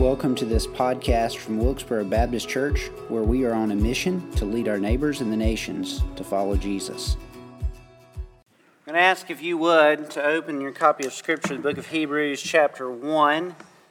[0.00, 4.46] Welcome to this podcast from Wilkesboro Baptist Church, where we are on a mission to
[4.46, 7.18] lead our neighbors and the nations to follow Jesus.
[8.14, 8.24] I'm
[8.86, 11.86] going to ask if you would to open your copy of Scripture, the book of
[11.88, 13.48] Hebrews, chapter 1.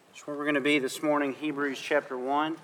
[0.07, 2.57] That's where we're going to be this morning, Hebrews, chapter 1.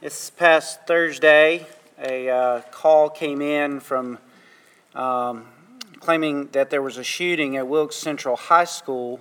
[0.00, 1.66] This past Thursday,
[1.98, 4.20] a uh, call came in from
[4.94, 5.46] um,
[5.98, 9.20] claiming that there was a shooting at Wilkes Central High School,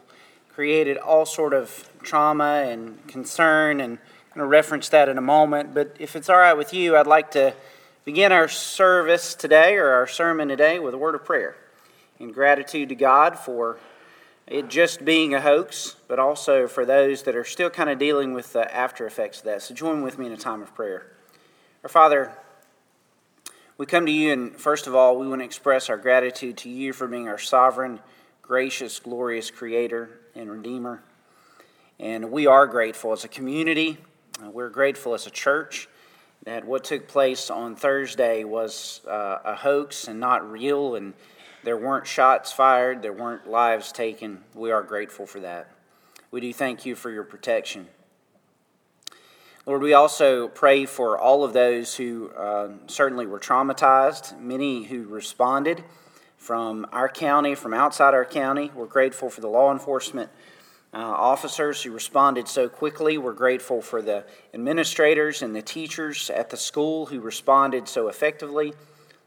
[0.53, 5.21] created all sort of trauma and concern, and I'm going to reference that in a
[5.21, 5.73] moment.
[5.73, 7.53] But if it's all right with you, I'd like to
[8.05, 11.57] begin our service today, or our sermon today, with a word of prayer
[12.19, 13.77] in gratitude to God for
[14.47, 18.33] it just being a hoax, but also for those that are still kind of dealing
[18.33, 19.63] with the after effects of that.
[19.63, 21.07] So join with me in a time of prayer.
[21.83, 22.31] Our Father,
[23.77, 26.69] we come to you, and first of all, we want to express our gratitude to
[26.69, 27.99] you for being our sovereign,
[28.41, 31.01] gracious, glorious Creator and Redeemer.
[31.99, 33.97] And we are grateful as a community,
[34.43, 35.87] uh, we're grateful as a church
[36.43, 41.13] that what took place on Thursday was uh, a hoax and not real, and
[41.63, 44.43] there weren't shots fired, there weren't lives taken.
[44.53, 45.71] We are grateful for that.
[46.31, 47.87] We do thank you for your protection.
[49.65, 55.05] Lord, we also pray for all of those who uh, certainly were traumatized, many who
[55.05, 55.83] responded
[56.37, 58.69] from our county, from outside our county.
[58.75, 60.29] We're grateful for the law enforcement
[60.95, 63.17] uh, officers who responded so quickly.
[63.17, 64.23] We're grateful for the
[64.53, 68.73] administrators and the teachers at the school who responded so effectively.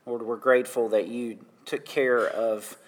[0.06, 2.78] Lord, we're grateful that you took care of,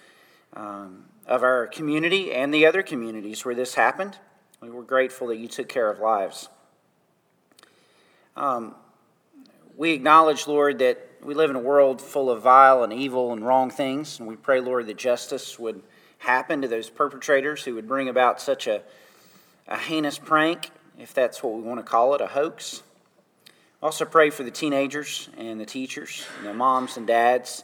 [0.53, 4.17] um, of our community and the other communities where this happened.
[4.61, 6.49] We were grateful that you took care of lives.
[8.35, 8.73] Um,
[9.77, 13.45] we acknowledge, Lord, that we live in a world full of vile and evil and
[13.45, 15.83] wrong things, and we pray, Lord, that justice would
[16.21, 18.81] happen to those perpetrators who would bring about such a,
[19.67, 20.69] a heinous prank,
[20.99, 22.83] if that's what we want to call it, a hoax.
[23.81, 27.63] Also, pray for the teenagers and the teachers, and the moms and dads,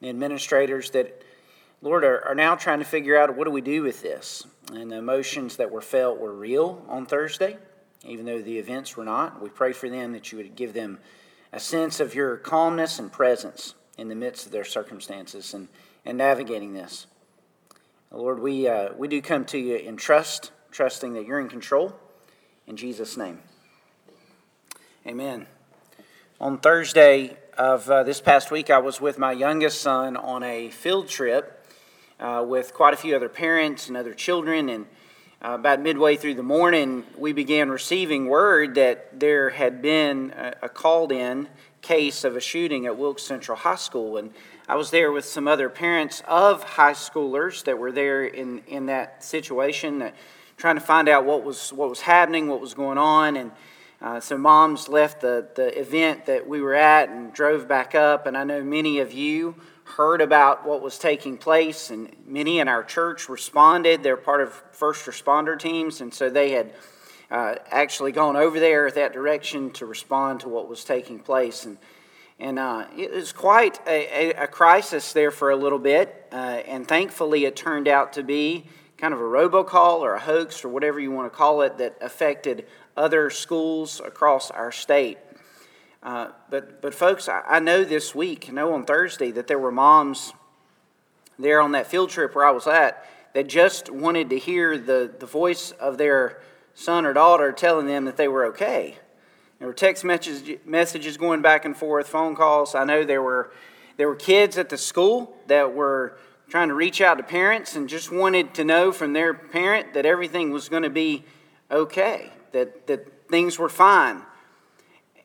[0.00, 1.20] the administrators that,
[1.82, 4.46] Lord, are, are now trying to figure out what do we do with this.
[4.72, 7.56] And the emotions that were felt were real on Thursday,
[8.04, 9.42] even though the events were not.
[9.42, 10.98] We pray for them that you would give them
[11.52, 15.66] a sense of your calmness and presence in the midst of their circumstances and,
[16.04, 17.08] and navigating this.
[18.12, 21.92] Lord, we, uh, we do come to you in trust, trusting that you're in control.
[22.66, 23.40] In Jesus' name.
[25.06, 25.46] Amen.
[26.40, 30.70] On Thursday of uh, this past week, I was with my youngest son on a
[30.70, 31.66] field trip
[32.20, 34.68] uh, with quite a few other parents and other children.
[34.68, 34.86] And
[35.44, 40.54] uh, about midway through the morning, we began receiving word that there had been a,
[40.62, 41.48] a called in
[41.82, 44.16] case of a shooting at Wilkes Central High School.
[44.16, 44.32] And
[44.68, 48.86] I was there with some other parents of high schoolers that were there in, in
[48.86, 50.10] that situation,
[50.56, 53.36] trying to find out what was, what was happening, what was going on.
[53.36, 53.52] And
[54.02, 58.26] uh, so moms left the, the event that we were at and drove back up.
[58.26, 59.54] And I know many of you
[59.84, 64.02] heard about what was taking place, and many in our church responded.
[64.02, 66.72] They're part of first responder teams, and so they had
[67.30, 71.64] uh, actually gone over there that direction to respond to what was taking place.
[71.64, 71.78] And
[72.38, 76.26] and uh, it was quite a, a, a, crisis there for a little bit.
[76.30, 78.66] Uh, and thankfully, it turned out to be
[78.98, 81.96] kind of a robocall or a hoax or whatever you want to call it that
[82.00, 82.66] affected
[82.96, 85.18] other schools across our state.
[86.02, 89.58] Uh, but, but, folks, I, I know this week, I know on Thursday, that there
[89.58, 90.34] were moms
[91.38, 95.12] there on that field trip where I was at that just wanted to hear the,
[95.18, 96.40] the voice of their
[96.74, 98.96] son or daughter telling them that they were okay.
[99.58, 102.74] There were text messages, going back and forth, phone calls.
[102.74, 103.52] I know there were,
[103.96, 106.18] there were kids at the school that were
[106.48, 110.04] trying to reach out to parents and just wanted to know from their parent that
[110.04, 111.24] everything was going to be
[111.70, 114.22] okay, that, that things were fine.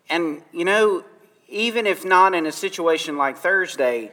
[0.09, 1.03] And, you know,
[1.49, 4.11] even if not in a situation like Thursday,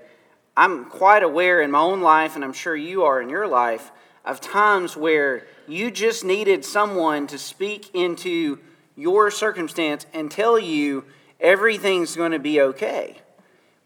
[0.56, 3.92] I'm quite aware in my own life, and I'm sure you are in your life,
[4.24, 8.58] of times where you just needed someone to speak into
[8.98, 11.04] your circumstance and tell you
[11.40, 13.16] everything's going to be okay.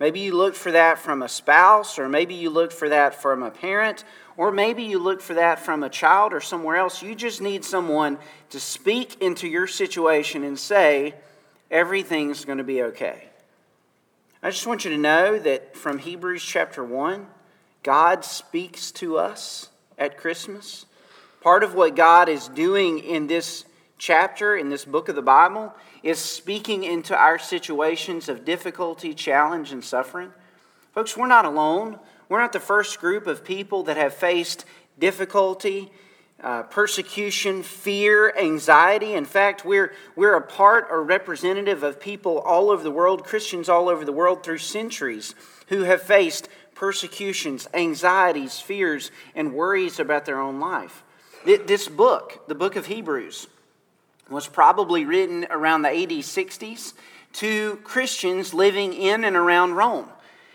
[0.01, 3.43] Maybe you looked for that from a spouse, or maybe you looked for that from
[3.43, 4.05] a parent,
[4.37, 7.03] or maybe you looked for that from a child or somewhere else.
[7.03, 8.19] You just need someone
[8.51, 11.15] to speak into your situation and say,
[11.71, 13.29] everything's going to be okay.
[14.43, 17.27] I just want you to know that from Hebrews chapter 1,
[17.85, 19.69] God speaks to us
[19.99, 20.87] at Christmas.
[21.43, 23.67] Part of what God is doing in this
[24.03, 25.73] chapter in this book of the Bible
[26.03, 30.33] is speaking into our situations of difficulty, challenge, and suffering.
[30.93, 32.01] Folks, we're not alone.
[32.29, 34.65] We're not the first group of people that have faced
[34.99, 35.93] difficulty,
[36.43, 39.15] uh, persecution, fear, anxiety.
[39.15, 43.69] In fact, we're, we're a part or representative of people all over the world, Christians
[43.69, 45.37] all over the world through centuries,
[45.69, 51.05] who have faced persecutions, anxieties, fears, and worries about their own life.
[51.45, 53.47] This book, the book of Hebrews,
[54.33, 56.95] was probably written around the 80s, 60s
[57.35, 60.09] to Christians living in and around Rome.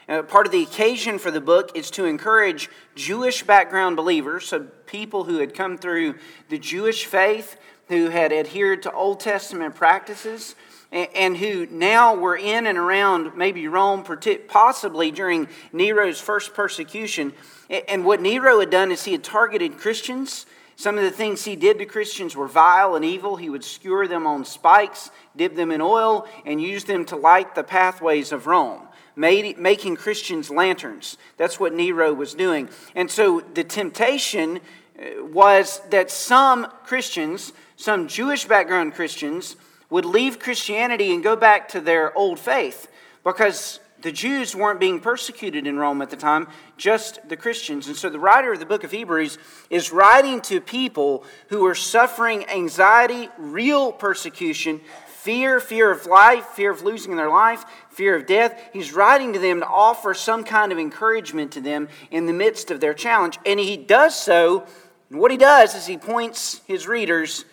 [0.09, 4.63] Uh, part of the occasion for the book is to encourage Jewish background believers, so
[4.85, 6.15] people who had come through
[6.49, 7.57] the Jewish faith,
[7.87, 10.55] who had adhered to Old Testament practices,
[10.93, 14.05] and, and who now were in and around maybe Rome,
[14.47, 17.33] possibly during Nero's first persecution.
[17.69, 20.45] And what Nero had done is he had targeted Christians.
[20.77, 23.35] Some of the things he did to Christians were vile and evil.
[23.35, 27.55] He would skewer them on spikes, dip them in oil, and use them to light
[27.55, 28.87] the pathways of Rome
[29.17, 31.17] made, making Christians lanterns.
[31.35, 32.69] That's what Nero was doing.
[32.95, 39.55] And so the temptation uh, was that some Christians, some Jewish background Christians,
[39.89, 42.87] would leave Christianity and go back to their old faith
[43.23, 47.87] because the Jews weren't being persecuted in Rome at the time, just the Christians.
[47.87, 49.37] And so the writer of the book of Hebrews
[49.69, 56.71] is writing to people who are suffering anxiety, real persecution, fear, fear of life, fear
[56.71, 58.57] of losing their life, fear of death.
[58.71, 62.71] He's writing to them to offer some kind of encouragement to them in the midst
[62.71, 63.37] of their challenge.
[63.45, 64.65] And he does so,
[65.09, 67.43] and what he does is he points his readers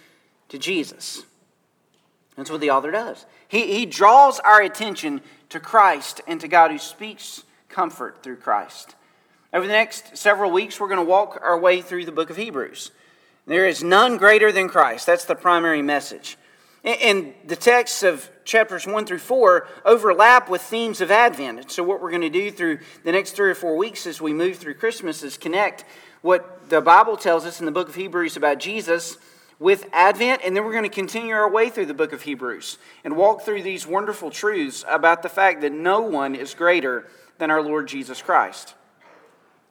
[0.50, 1.24] to Jesus.
[2.36, 3.26] That's what the author does.
[3.48, 5.20] He, he draws our attention
[5.50, 8.96] to Christ and to God who speaks comfort through Christ.
[9.52, 12.36] Over the next several weeks, we're going to walk our way through the book of
[12.36, 12.90] Hebrews.
[13.46, 15.06] There is none greater than Christ.
[15.06, 16.36] That's the primary message.
[16.82, 21.70] And the texts of chapters 1 through 4 overlap with themes of Advent.
[21.70, 24.34] So, what we're going to do through the next three or four weeks as we
[24.34, 25.84] move through Christmas is connect
[26.20, 29.18] what the Bible tells us in the book of Hebrews about Jesus
[29.58, 32.78] with Advent, and then we're going to continue our way through the book of Hebrews
[33.04, 37.08] and walk through these wonderful truths about the fact that no one is greater
[37.38, 38.74] than our Lord Jesus Christ.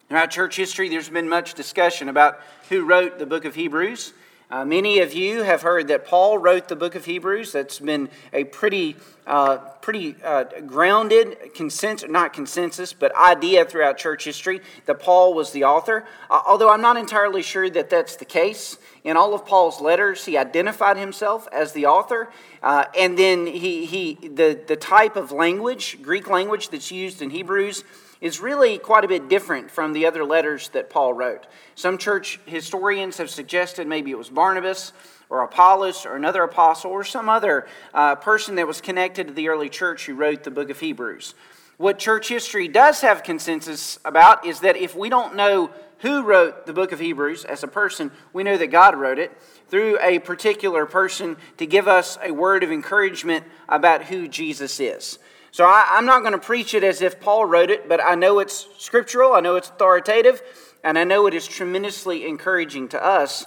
[0.10, 2.40] Throughout church history, there's been much discussion about
[2.70, 4.14] who wrote the book of Hebrews.
[4.54, 7.54] Uh, many of you have heard that Paul wrote the book of Hebrews.
[7.54, 8.96] That's been a pretty,
[9.26, 15.50] uh, pretty uh, grounded consensus, not consensus, but idea throughout church history that Paul was
[15.54, 16.06] the author.
[16.30, 18.78] Uh, although I'm not entirely sure that that's the case.
[19.04, 22.30] In all of Paul's letters, he identified himself as the author,
[22.62, 27.32] uh, and then he, he the, the type of language, Greek language that's used in
[27.32, 27.84] Hebrews,
[28.24, 31.46] is really quite a bit different from the other letters that Paul wrote.
[31.76, 34.94] Some church historians have suggested maybe it was Barnabas
[35.30, 39.50] or Apollos or another apostle or some other uh, person that was connected to the
[39.50, 41.36] early church who wrote the book of Hebrews.
[41.76, 46.66] What church history does have consensus about is that if we don't know who wrote
[46.66, 49.38] the book of Hebrews as a person, we know that God wrote it
[49.68, 55.20] through a particular person to give us a word of encouragement about who Jesus is.
[55.54, 58.16] So I, am not going to preach it as if Paul wrote it, but I
[58.16, 60.42] know it's scriptural, I know it's authoritative,
[60.84, 63.46] and I know it is tremendously encouraging to us.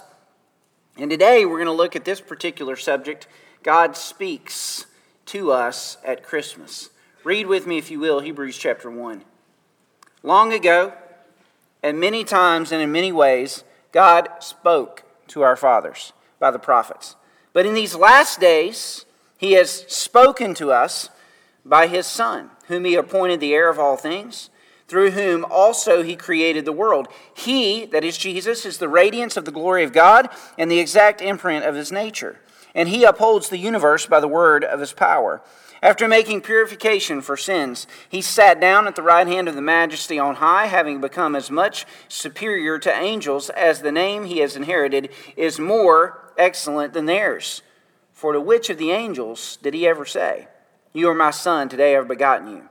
[0.97, 3.27] And today we're going to look at this particular subject
[3.61, 4.85] God speaks
[5.25, 6.91] to us at Christmas.
[7.25, 9.25] Read with me, if you will, Hebrews chapter 1.
[10.23, 10.93] Long ago,
[11.83, 17.17] and many times and in many ways, God spoke to our fathers by the prophets.
[17.51, 19.03] But in these last days,
[19.37, 21.09] He has spoken to us
[21.67, 24.49] by his Son, whom he appointed the heir of all things,
[24.87, 27.07] through whom also he created the world.
[27.33, 31.21] He, that is Jesus, is the radiance of the glory of God and the exact
[31.21, 32.39] imprint of his nature.
[32.73, 35.41] And he upholds the universe by the word of his power.
[35.81, 40.17] After making purification for sins, he sat down at the right hand of the majesty
[40.17, 45.09] on high, having become as much superior to angels as the name he has inherited
[45.35, 47.61] is more excellent than theirs.
[48.11, 50.47] For to which of the angels did he ever say,
[50.97, 52.69] you are my son, today I have begotten you.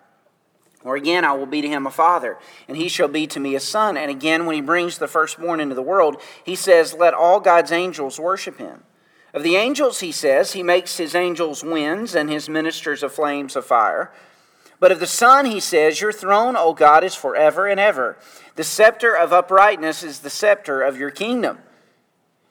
[0.82, 3.54] Or again, I will be to him a father, and he shall be to me
[3.54, 3.96] a son.
[3.96, 7.72] And again, when he brings the firstborn into the world, he says, Let all God's
[7.72, 8.84] angels worship him.
[9.34, 13.54] Of the angels, he says, he makes his angels winds and his ministers of flames
[13.54, 14.12] of fire.
[14.78, 18.16] But of the Son, he says, Your throne, O God, is forever and ever.
[18.54, 21.58] The scepter of uprightness is the scepter of your kingdom.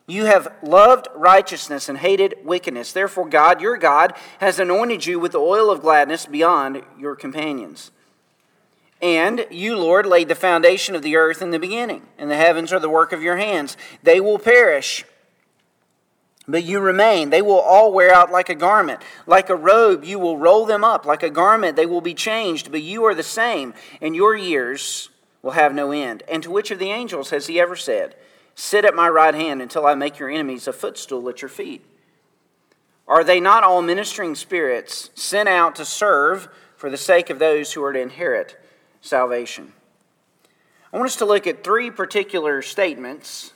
[0.08, 2.94] You have loved righteousness and hated wickedness.
[2.94, 7.92] Therefore, God, your God, has anointed you with the oil of gladness beyond your companions.
[9.02, 12.72] And you, Lord, laid the foundation of the earth in the beginning, and the heavens
[12.72, 13.78] are the work of your hands.
[14.04, 15.06] They will perish,
[16.48, 17.32] but you remain.
[17.32, 19.02] They will all wear out like a garment.
[19.26, 21.06] Like a robe, you will roll them up.
[21.06, 25.10] Like a garment, they will be changed, but you are the same, and your years
[25.42, 26.24] will have no end.
[26.30, 28.16] And to which of the angels has he ever said,
[28.56, 31.86] Sit at my right hand until I make your enemies a footstool at your feet.
[33.08, 37.74] Are they not all ministering spirits sent out to serve for the sake of those
[37.74, 38.60] who are to inherit
[39.02, 39.74] salvation?
[40.92, 43.54] I want us to look at three particular statements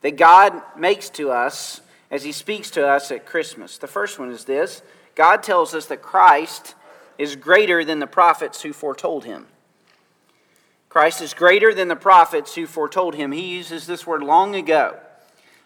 [0.00, 3.78] that God makes to us as He speaks to us at Christmas.
[3.78, 4.82] The first one is this
[5.16, 6.74] God tells us that Christ
[7.18, 9.46] is greater than the prophets who foretold Him.
[10.92, 13.32] Christ is greater than the prophets who foretold him.
[13.32, 14.98] He uses this word long ago.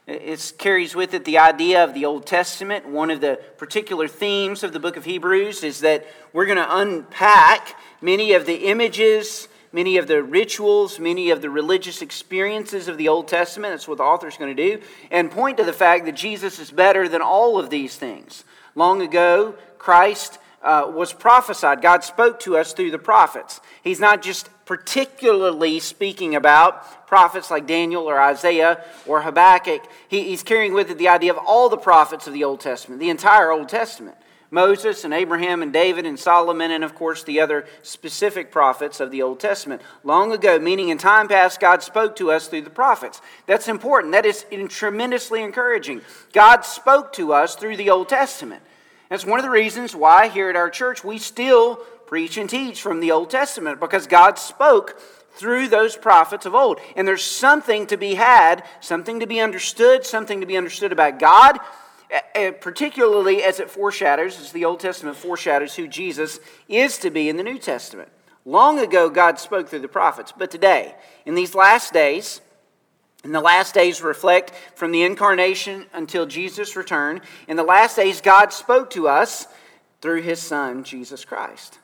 [0.07, 2.87] It carries with it the idea of the Old Testament.
[2.87, 6.77] One of the particular themes of the book of Hebrews is that we're going to
[6.77, 12.97] unpack many of the images, many of the rituals, many of the religious experiences of
[12.97, 13.73] the Old Testament.
[13.73, 14.81] That's what the author is going to do,
[15.11, 18.45] and point to the fact that Jesus is better than all of these things.
[18.77, 21.83] Long ago, Christ uh, was prophesied.
[21.83, 23.61] God spoke to us through the prophets.
[23.83, 29.89] He's not just particularly speaking about prophets like Daniel or Isaiah or Habakkuk.
[30.09, 33.01] He, he's carrying with it the idea of all the prophets of the Old Testament,
[33.01, 34.17] the entire Old Testament.
[34.51, 39.11] Moses and Abraham and David and Solomon, and of course the other specific prophets of
[39.11, 39.83] the Old Testament.
[40.05, 43.21] Long ago, meaning in time past, God spoke to us through the prophets.
[43.47, 44.13] That's important.
[44.13, 46.01] That is tremendously encouraging.
[46.33, 48.63] God spoke to us through the Old Testament.
[49.09, 52.81] That's one of the reasons why here at our church we still preach and teach
[52.81, 55.01] from the Old Testament because God spoke
[55.37, 56.81] through those prophets of old.
[56.97, 61.19] And there's something to be had, something to be understood, something to be understood about
[61.19, 61.59] God,
[62.11, 67.11] eh, eh, particularly as it foreshadows, as the Old Testament foreshadows who Jesus is to
[67.11, 68.09] be in the New Testament.
[68.45, 70.95] Long ago, God spoke through the prophets, but today,
[71.27, 72.41] in these last days,
[73.25, 77.21] and the last days reflect from the incarnation until Jesus' return.
[77.49, 79.49] In the last days, God spoke to us
[80.01, 81.81] through his Son, Jesus Christ.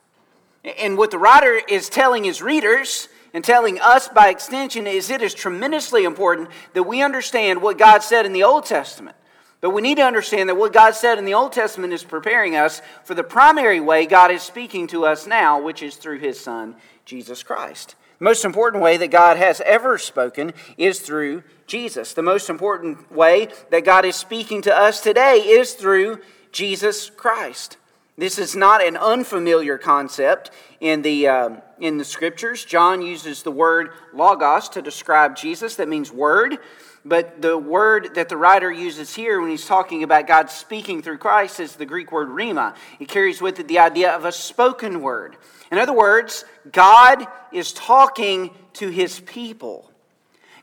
[0.64, 5.22] And what the writer is telling his readers and telling us by extension is it
[5.22, 9.16] is tremendously important that we understand what God said in the Old Testament.
[9.60, 12.56] But we need to understand that what God said in the Old Testament is preparing
[12.56, 16.38] us for the primary way God is speaking to us now, which is through his
[16.38, 17.94] Son, Jesus Christ.
[18.18, 22.12] The most important way that God has ever spoken is through Jesus.
[22.12, 27.78] The most important way that God is speaking to us today is through Jesus Christ.
[28.18, 30.50] This is not an unfamiliar concept
[30.80, 31.50] in the, uh,
[31.80, 32.64] in the scriptures.
[32.64, 36.58] John uses the word logos to describe Jesus, that means word.
[37.04, 41.18] But the word that the writer uses here when he's talking about God speaking through
[41.18, 42.76] Christ is the Greek word rhema.
[43.00, 45.36] It carries with it the idea of a spoken word.
[45.72, 49.90] In other words, God is talking to his people.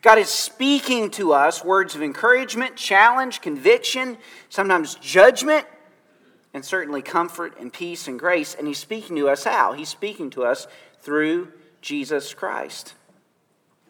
[0.01, 5.65] God is speaking to us words of encouragement, challenge, conviction, sometimes judgment,
[6.53, 8.55] and certainly comfort and peace and grace.
[8.55, 9.73] And he's speaking to us how?
[9.73, 10.67] He's speaking to us
[11.01, 11.49] through
[11.81, 12.93] Jesus Christ.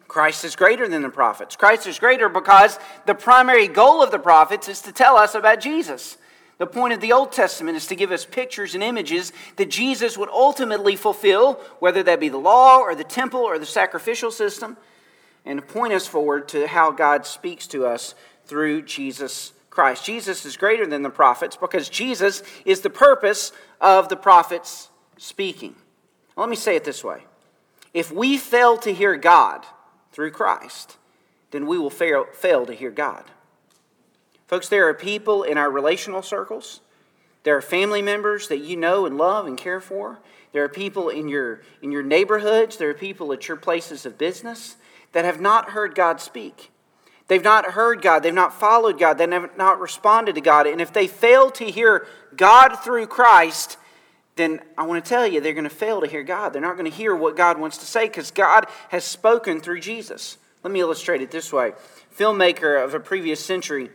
[0.08, 1.56] Christ is greater than the prophets.
[1.56, 5.62] Christ is greater because the primary goal of the prophets is to tell us about
[5.62, 6.18] Jesus.
[6.58, 10.18] The point of the Old Testament is to give us pictures and images that Jesus
[10.18, 14.76] would ultimately fulfill, whether that be the law or the temple or the sacrificial system,
[15.46, 18.14] and to point us forward to how God speaks to us
[18.46, 20.04] through Jesus Christ.
[20.04, 25.74] Jesus is greater than the prophets because Jesus is the purpose of the prophets speaking.
[26.36, 27.24] let me say it this way
[27.94, 29.66] if we fail to hear God
[30.12, 30.98] through Christ,
[31.52, 33.24] then we will fail, fail to hear God.
[34.48, 36.82] Folks, there are people in our relational circles.
[37.44, 40.20] There are family members that you know and love and care for.
[40.52, 42.76] There are people in your, in your neighborhoods.
[42.76, 44.76] There are people at your places of business
[45.14, 46.70] that have not heard God speak.
[47.30, 48.24] They've not heard God.
[48.24, 49.20] They've not followed God.
[49.20, 50.66] They've not responded to God.
[50.66, 53.78] And if they fail to hear God through Christ,
[54.36, 56.54] then I want to tell you, they're going to fail to hear God.
[56.54, 59.80] They're not going to hear what God wants to say because God has spoken through
[59.80, 60.40] Jesus.
[60.64, 61.74] Let me illustrate it this way.
[62.18, 63.92] Filmmaker of a previous century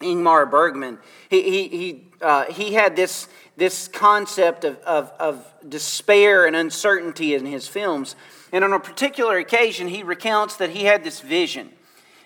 [0.00, 6.46] Ingmar Bergman, he, he, he, uh, he had this, this concept of, of, of despair
[6.46, 8.16] and uncertainty in his films.
[8.50, 11.70] And on a particular occasion, he recounts that he had this vision.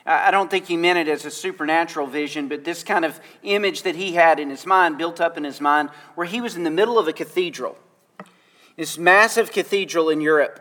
[0.07, 3.85] I don't think he meant it as a supernatural vision, but this kind of image
[3.85, 6.65] that he had in his mind, built up in his mind, where he was in
[6.65, 7.79] the middle of a cathedral,
[8.77, 10.61] this massive cathedral in Europe.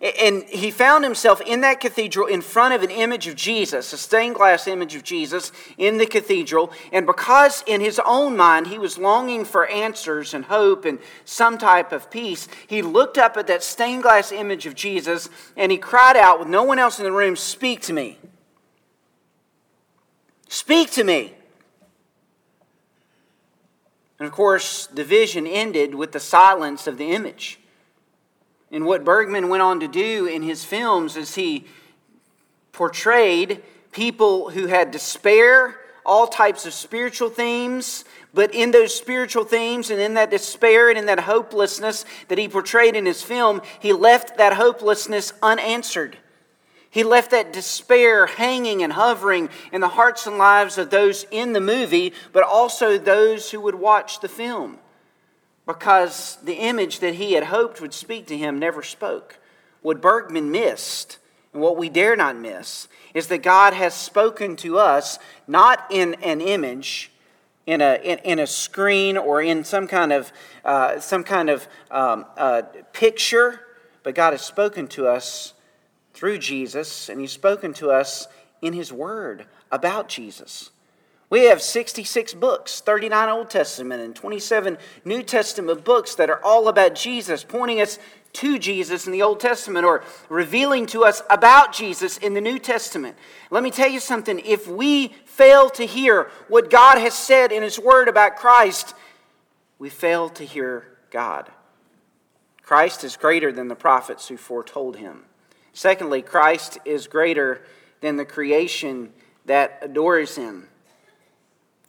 [0.00, 3.98] And he found himself in that cathedral in front of an image of Jesus, a
[3.98, 6.70] stained glass image of Jesus in the cathedral.
[6.92, 11.58] And because in his own mind he was longing for answers and hope and some
[11.58, 15.78] type of peace, he looked up at that stained glass image of Jesus and he
[15.78, 18.18] cried out with no one else in the room, Speak to me.
[20.48, 21.34] Speak to me.
[24.18, 27.60] And of course, the vision ended with the silence of the image.
[28.70, 31.66] And what Bergman went on to do in his films is he
[32.72, 33.62] portrayed
[33.92, 40.00] people who had despair, all types of spiritual themes, but in those spiritual themes and
[40.00, 44.36] in that despair and in that hopelessness that he portrayed in his film, he left
[44.36, 46.16] that hopelessness unanswered.
[46.90, 51.52] He left that despair hanging and hovering in the hearts and lives of those in
[51.52, 54.78] the movie, but also those who would watch the film.
[55.66, 59.38] Because the image that he had hoped would speak to him never spoke.
[59.82, 61.18] What Bergman missed,
[61.52, 66.14] and what we dare not miss, is that God has spoken to us not in
[66.22, 67.12] an image,
[67.66, 70.32] in a, in, in a screen, or in some kind of,
[70.64, 72.62] uh, some kind of um, uh,
[72.94, 73.60] picture,
[74.02, 75.52] but God has spoken to us
[76.18, 78.26] through Jesus, and He's spoken to us
[78.60, 80.70] in His Word about Jesus.
[81.30, 86.66] We have 66 books, 39 Old Testament and 27 New Testament books that are all
[86.66, 88.00] about Jesus, pointing us
[88.32, 92.58] to Jesus in the Old Testament or revealing to us about Jesus in the New
[92.58, 93.16] Testament.
[93.52, 94.40] Let me tell you something.
[94.40, 98.92] If we fail to hear what God has said in His Word about Christ,
[99.78, 101.48] we fail to hear God.
[102.62, 105.27] Christ is greater than the prophets who foretold Him.
[105.78, 107.62] Secondly, Christ is greater
[108.00, 109.12] than the creation
[109.44, 110.66] that adores him.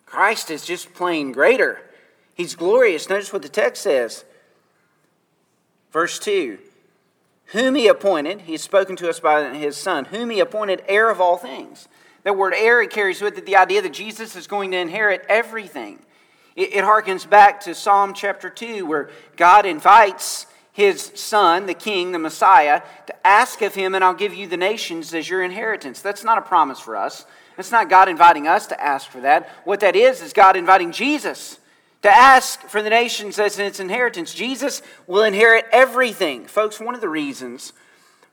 [0.05, 1.81] Christ is just plain greater.
[2.36, 3.10] He's glorious.
[3.10, 4.25] Notice what the text says.
[5.91, 6.60] Verse 2
[7.46, 11.10] Whom he appointed, he has spoken to us by his Son, whom he appointed heir
[11.10, 11.88] of all things.
[12.22, 15.25] That word heir it carries with it the idea that Jesus is going to inherit
[15.27, 15.98] everything.
[16.55, 20.46] It, it harkens back to Psalm chapter 2, where God invites
[20.79, 24.55] his son, the king, the Messiah, to ask of him, and I'll give you the
[24.55, 26.01] nations as your inheritance.
[26.01, 27.25] That's not a promise for us.
[27.57, 29.50] That's not God inviting us to ask for that.
[29.65, 31.59] What that is, is God inviting Jesus
[32.01, 34.33] to ask for the nations as its inheritance.
[34.33, 36.45] Jesus will inherit everything.
[36.45, 37.74] Folks, one of the reasons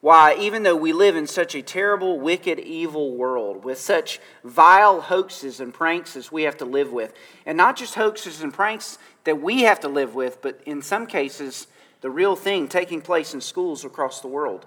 [0.00, 5.00] why, even though we live in such a terrible, wicked, evil world with such vile
[5.00, 7.12] hoaxes and pranks as we have to live with,
[7.44, 11.08] and not just hoaxes and pranks that we have to live with, but in some
[11.08, 11.66] cases,
[12.00, 14.66] the real thing taking place in schools across the world.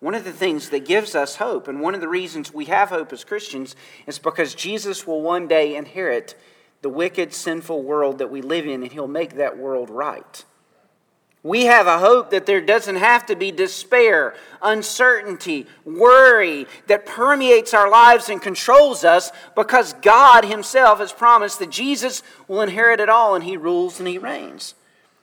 [0.00, 2.88] One of the things that gives us hope, and one of the reasons we have
[2.88, 6.34] hope as Christians, is because Jesus will one day inherit
[6.82, 10.44] the wicked, sinful world that we live in, and He'll make that world right.
[11.44, 17.74] We have a hope that there doesn't have to be despair, uncertainty, worry that permeates
[17.74, 23.08] our lives and controls us because God Himself has promised that Jesus will inherit it
[23.08, 24.74] all and He rules and He reigns.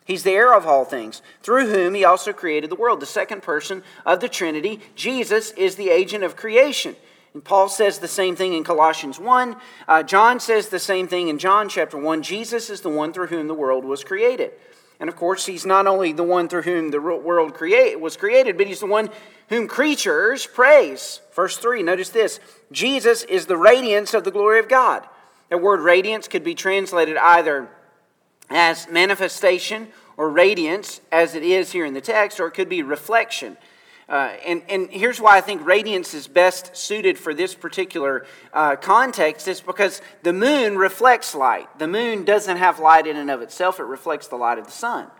[0.09, 2.99] He's the heir of all things, through whom he also created the world.
[2.99, 6.95] The second person of the Trinity, Jesus, is the agent of creation.
[7.35, 9.55] And Paul says the same thing in Colossians 1.
[9.87, 12.23] Uh, John says the same thing in John chapter 1.
[12.23, 14.53] Jesus is the one through whom the world was created.
[14.99, 18.57] And of course, he's not only the one through whom the world create, was created,
[18.57, 19.11] but he's the one
[19.49, 21.21] whom creatures praise.
[21.35, 22.39] Verse 3, notice this
[22.71, 25.07] Jesus is the radiance of the glory of God.
[25.51, 27.69] The word radiance could be translated either
[28.49, 32.83] as manifestation or radiance, as it is here in the text, or it could be
[32.83, 33.57] reflection.
[34.09, 38.75] Uh, and, and here's why I think radiance is best suited for this particular uh,
[38.75, 41.67] context is because the moon reflects light.
[41.77, 44.71] The moon doesn't have light in and of itself, it reflects the light of the
[44.71, 45.11] sun.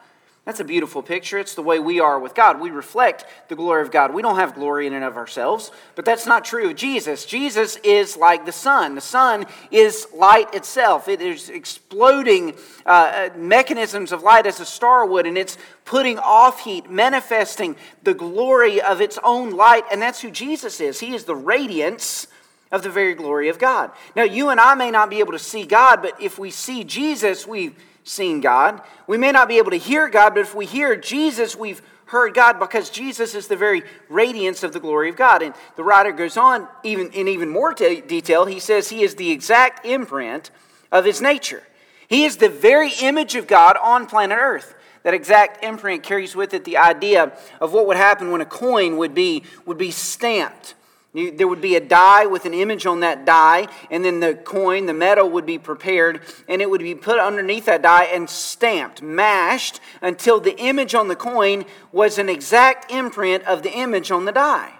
[0.45, 1.38] That's a beautiful picture.
[1.38, 2.60] It's the way we are with God.
[2.60, 4.13] We reflect the glory of God.
[4.13, 7.25] We don't have glory in and of ourselves, but that's not true of Jesus.
[7.25, 8.95] Jesus is like the sun.
[8.95, 11.08] The sun is light itself.
[11.08, 16.62] It is exploding uh, mechanisms of light as a star would, and it's putting off
[16.62, 20.99] heat, manifesting the glory of its own light, and that's who Jesus is.
[20.99, 22.28] He is the radiance
[22.71, 23.91] of the very glory of God.
[24.15, 26.84] Now, you and I may not be able to see God, but if we see
[26.84, 27.75] Jesus, we
[28.10, 28.82] seen God.
[29.08, 32.34] We may not be able to hear God, but if we hear Jesus, we've heard
[32.34, 35.43] God because Jesus is the very radiance of the glory of God.
[35.43, 38.45] And the writer goes on even in even more t- detail.
[38.45, 40.50] He says he is the exact imprint
[40.91, 41.63] of his nature.
[42.08, 44.74] He is the very image of God on planet Earth.
[45.04, 48.98] That exact imprint carries with it the idea of what would happen when a coin
[48.98, 50.74] would be, would be stamped
[51.13, 54.36] you, there would be a die with an image on that die, and then the
[54.36, 58.30] coin, the metal, would be prepared, and it would be put underneath that die and
[58.30, 64.12] stamped, mashed, until the image on the coin was an exact imprint of the image
[64.12, 64.74] on the die.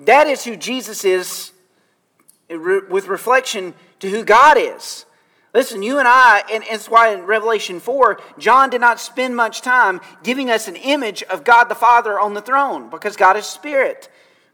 [0.00, 1.52] That is who Jesus is
[2.50, 5.06] with reflection to who God is.
[5.54, 9.62] Listen, you and I, and it's why in Revelation 4, John did not spend much
[9.62, 13.46] time giving us an image of God the Father on the throne because God is
[13.46, 14.10] spirit.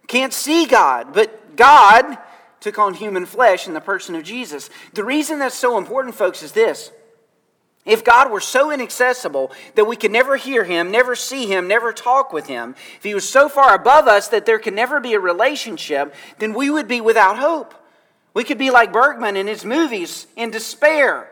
[0.07, 2.19] Can't see God, but God
[2.61, 4.71] took on human flesh in the person of Jesus.
[4.95, 6.93] The reason that's so important, folks, is this
[7.85, 11.93] If God were so inaccessible that we could never hear him, never see him, never
[11.93, 15.15] talk with him, if he was so far above us that there could never be
[15.15, 17.75] a relationship, then we would be without hope.
[18.35, 21.32] We could be like Bergman in his movies in despair.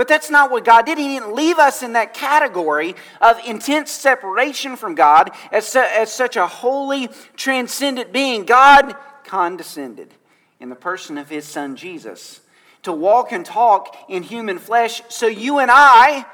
[0.00, 0.96] But that's not what God did.
[0.96, 6.10] He didn't leave us in that category of intense separation from God as, su- as
[6.10, 8.46] such a holy, transcendent being.
[8.46, 10.14] God condescended
[10.58, 12.40] in the person of his son Jesus
[12.82, 16.24] to walk and talk in human flesh so you and I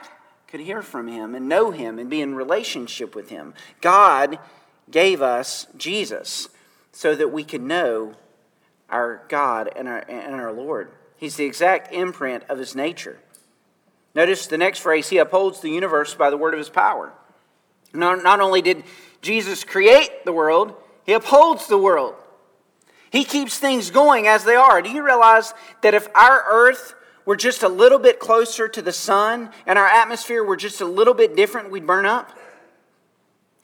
[0.46, 3.52] could hear from him and know him and be in relationship with him.
[3.81, 4.38] God
[4.88, 6.50] gave us Jesus
[6.92, 8.14] so that we could know
[8.88, 10.92] our God and our, and our Lord.
[11.16, 13.18] He's the exact imprint of his nature.
[14.16, 17.12] Notice the next phrase He upholds the universe by the word of His power.
[17.92, 18.83] Not, not only did
[19.20, 20.74] Jesus create the world,
[21.05, 22.14] He upholds the world.
[23.11, 24.81] He keeps things going as they are.
[24.81, 25.52] Do you realize
[25.83, 26.94] that if our earth
[27.26, 30.87] were just a little bit closer to the sun and our atmosphere were just a
[30.87, 32.37] little bit different, we'd burn up?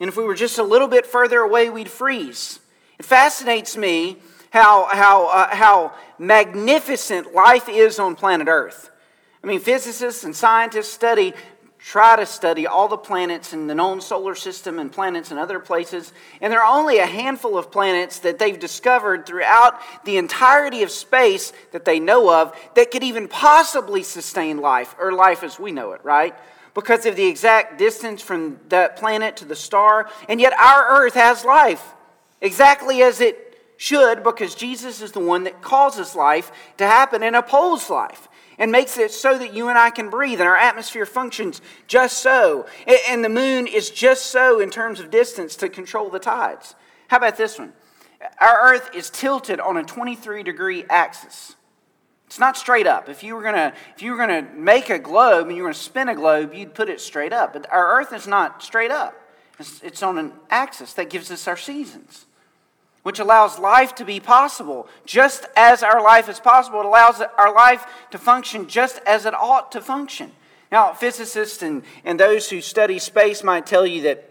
[0.00, 2.60] And if we were just a little bit further away, we'd freeze.
[2.98, 4.18] It fascinates me
[4.50, 8.90] how, how, uh, how magnificent life is on planet Earth.
[9.42, 11.34] I mean, physicists and scientists study
[11.84, 15.58] try to study all the planets in the known solar system and planets in other
[15.58, 16.12] places.
[16.40, 20.92] And there are only a handful of planets that they've discovered throughout the entirety of
[20.92, 25.72] space that they know of that could even possibly sustain life, or life as we
[25.72, 26.36] know it, right?
[26.72, 30.08] Because of the exact distance from that planet to the star.
[30.28, 31.84] And yet our Earth has life,
[32.40, 37.34] exactly as it should, because Jesus is the one that causes life to happen and
[37.34, 41.06] upholds life and makes it so that you and I can breathe and our atmosphere
[41.06, 42.66] functions just so.
[43.08, 46.74] And the moon is just so in terms of distance to control the tides.
[47.08, 47.72] How about this one?
[48.40, 51.56] Our earth is tilted on a 23 degree axis.
[52.26, 53.08] It's not straight up.
[53.08, 55.74] If you were gonna, if you were gonna make a globe and you were gonna
[55.74, 57.52] spin a globe, you'd put it straight up.
[57.52, 59.14] But our Earth is not straight up.
[59.58, 62.26] It's, it's on an axis that gives us our seasons
[63.02, 66.80] which allows life to be possible just as our life is possible.
[66.80, 70.32] It allows our life to function just as it ought to function.
[70.70, 74.28] Now, physicists and, and those who study space might tell you that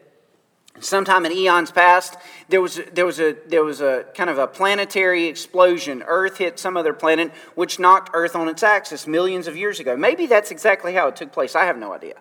[0.80, 2.18] sometime in eons past,
[2.50, 6.04] there was, there, was a, there was a kind of a planetary explosion.
[6.08, 9.96] Earth hit some other planet, which knocked Earth on its axis millions of years ago.
[9.96, 11.56] Maybe that's exactly how it took place.
[11.56, 12.16] I have no idea.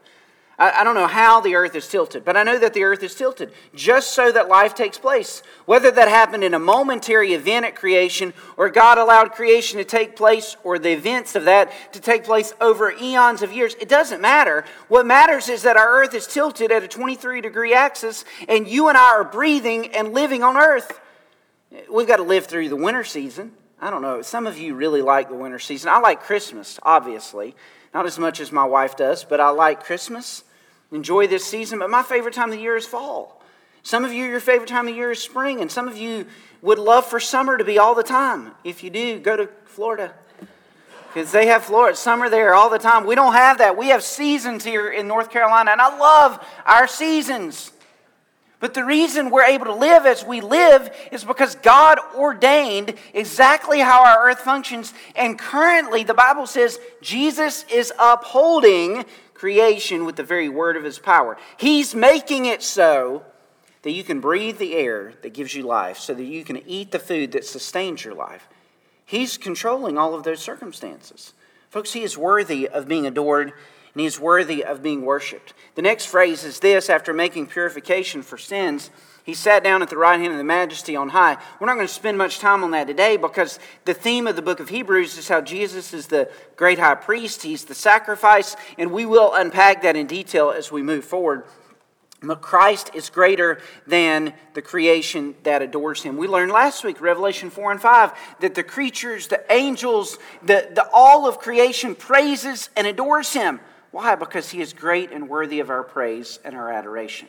[0.60, 3.02] I, I don't know how the earth is tilted, but I know that the earth
[3.02, 5.42] is tilted just so that life takes place.
[5.64, 10.14] Whether that happened in a momentary event at creation, or God allowed creation to take
[10.14, 14.20] place, or the events of that to take place over eons of years, it doesn't
[14.20, 14.64] matter.
[14.88, 18.88] What matters is that our earth is tilted at a 23 degree axis, and you
[18.88, 21.00] and I are breathing and living on earth.
[21.90, 23.52] We've got to live through the winter season.
[23.80, 24.20] I don't know.
[24.20, 25.88] Some of you really like the winter season.
[25.88, 27.56] I like Christmas, obviously.
[27.94, 30.44] Not as much as my wife does, but I like Christmas
[30.92, 33.42] enjoy this season, but my favorite time of the year is fall.
[33.82, 36.26] Some of you, your favorite time of year is spring, and some of you
[36.62, 38.52] would love for summer to be all the time.
[38.64, 40.14] If you do, go to Florida.
[41.12, 43.04] Because they have Florida, summer there all the time.
[43.04, 43.76] We don't have that.
[43.76, 47.72] We have seasons here in North Carolina, and I love our seasons.
[48.60, 53.80] But the reason we're able to live as we live is because God ordained exactly
[53.80, 54.92] how our earth functions.
[55.16, 59.06] And currently, the Bible says Jesus is upholding
[59.40, 61.34] creation with the very word of his power.
[61.56, 63.24] He's making it so
[63.80, 66.90] that you can breathe the air that gives you life, so that you can eat
[66.90, 68.46] the food that sustains your life.
[69.06, 71.32] He's controlling all of those circumstances.
[71.70, 73.54] Folks, he is worthy of being adored
[73.94, 75.54] and he is worthy of being worshiped.
[75.74, 78.90] The next phrase is this after making purification for sins
[79.24, 81.36] he sat down at the right hand of the majesty on high.
[81.58, 84.42] We're not going to spend much time on that today because the theme of the
[84.42, 88.92] book of Hebrews is how Jesus is the great high priest, he's the sacrifice, and
[88.92, 91.44] we will unpack that in detail as we move forward.
[92.22, 96.18] But Christ is greater than the creation that adores him.
[96.18, 100.86] We learned last week, Revelation 4 and 5, that the creatures, the angels, the, the
[100.92, 103.60] all of creation praises and adores him.
[103.90, 104.16] Why?
[104.16, 107.28] Because he is great and worthy of our praise and our adoration.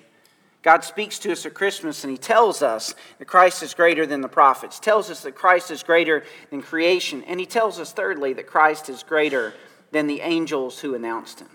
[0.63, 4.21] God speaks to us at Christmas and He tells us that Christ is greater than
[4.21, 8.33] the prophets, tells us that Christ is greater than creation, and He tells us, thirdly,
[8.33, 9.53] that Christ is greater
[9.91, 11.49] than the angels who announced Him.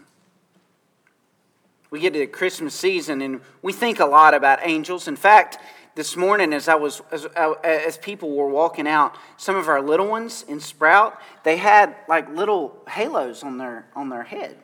[1.90, 5.06] We get to the Christmas season and we think a lot about angels.
[5.06, 5.58] In fact,
[5.94, 9.80] this morning, as I was as, uh, as people were walking out, some of our
[9.80, 14.58] little ones in Sprout, they had like little halos on their on their head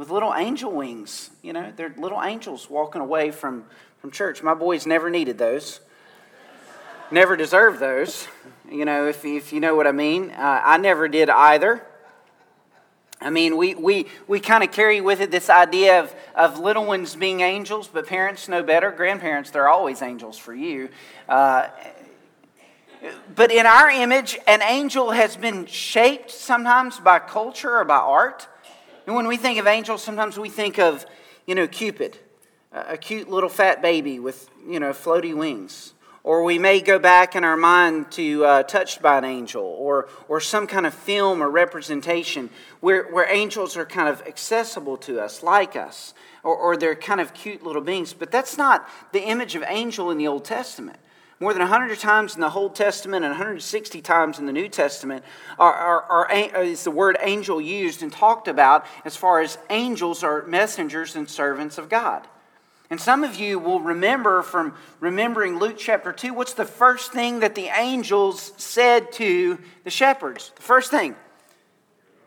[0.00, 1.28] with little angel wings.
[1.42, 3.66] You know, they're little angels walking away from,
[3.98, 4.42] from church.
[4.42, 5.80] My boys never needed those,
[7.10, 8.26] never deserved those.
[8.70, 10.30] You know, if, if you know what I mean.
[10.30, 11.84] Uh, I never did either.
[13.20, 16.86] I mean, we, we, we kind of carry with it this idea of, of little
[16.86, 18.90] ones being angels, but parents know better.
[18.90, 20.88] Grandparents, they're always angels for you.
[21.28, 21.68] Uh,
[23.34, 28.46] but in our image, an angel has been shaped sometimes by culture or by art.
[29.10, 31.04] And when we think of angels, sometimes we think of,
[31.44, 32.16] you know, Cupid,
[32.70, 35.94] a cute little fat baby with, you know, floaty wings.
[36.22, 40.08] Or we may go back in our mind to uh, Touched by an Angel or,
[40.28, 45.18] or some kind of film or representation where, where angels are kind of accessible to
[45.18, 48.12] us, like us, or, or they're kind of cute little beings.
[48.12, 51.00] But that's not the image of angel in the Old Testament.
[51.40, 55.24] More than 100 times in the Old Testament and 160 times in the New Testament
[55.58, 60.22] are, are, are, is the word angel used and talked about as far as angels
[60.22, 62.28] are messengers and servants of God.
[62.90, 67.40] And some of you will remember from remembering Luke chapter 2, what's the first thing
[67.40, 70.52] that the angels said to the shepherds?
[70.56, 71.16] The first thing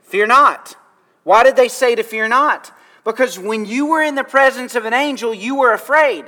[0.02, 0.76] fear not.
[1.24, 2.72] Why did they say to fear not?
[3.04, 6.26] Because when you were in the presence of an angel, you were afraid.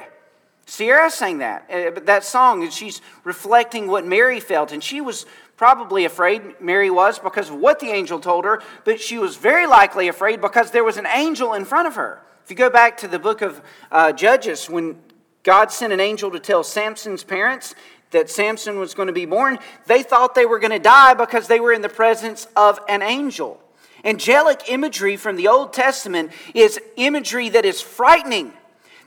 [0.65, 4.71] Sierra sang that, uh, that song, and she's reflecting what Mary felt.
[4.71, 5.25] And she was
[5.57, 9.67] probably afraid, Mary was, because of what the angel told her, but she was very
[9.67, 12.21] likely afraid because there was an angel in front of her.
[12.43, 14.97] If you go back to the book of uh, Judges, when
[15.43, 17.75] God sent an angel to tell Samson's parents
[18.11, 21.47] that Samson was going to be born, they thought they were going to die because
[21.47, 23.61] they were in the presence of an angel.
[24.03, 28.53] Angelic imagery from the Old Testament is imagery that is frightening,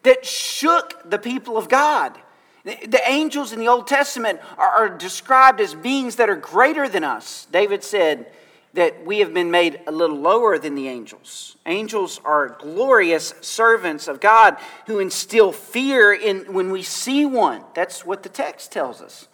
[0.03, 2.19] that shook the people of God.
[2.65, 7.47] The angels in the Old Testament are, described as beings that are greater than us.
[7.51, 8.27] David said,
[8.75, 11.57] that we have been made a little lower than the angels.
[11.67, 14.57] Angels are glorious servants of God
[14.87, 17.65] who instill fear in when we see one.
[17.75, 19.27] That's what the text tells us.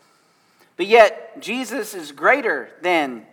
[0.76, 3.26] But yet, Jesus is greater than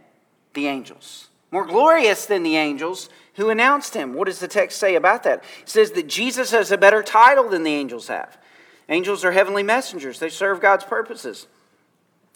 [0.54, 4.14] the angels, more glorious than the angels who announced him.
[4.14, 5.44] What does the text say about that?
[5.62, 8.38] It says that Jesus has a better title than the angels have.
[8.90, 11.48] Angels are heavenly messengers, they serve God's purposes.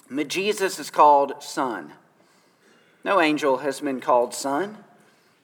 [0.10, 1.92] But Jesus is called Son.
[3.04, 4.78] No angel has been called son,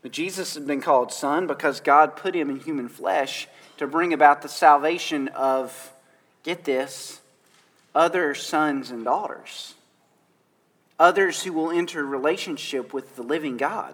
[0.01, 4.13] but Jesus has been called son because God put him in human flesh to bring
[4.13, 5.93] about the salvation of,
[6.41, 7.21] get this,
[7.93, 9.75] other sons and daughters.
[10.97, 13.93] Others who will enter relationship with the living God.